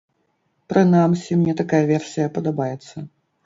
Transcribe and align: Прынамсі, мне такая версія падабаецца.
Прынамсі, 0.73 1.39
мне 1.43 1.57
такая 1.61 1.85
версія 1.95 2.35
падабаецца. 2.41 3.09